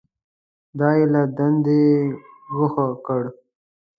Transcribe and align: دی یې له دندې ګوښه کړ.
دی 0.77 0.89
یې 0.99 1.05
له 1.13 1.21
دندې 1.37 1.83
ګوښه 2.55 2.87
کړ. 3.05 3.23